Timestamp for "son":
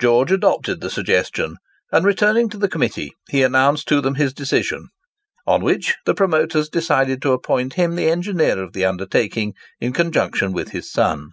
10.88-11.30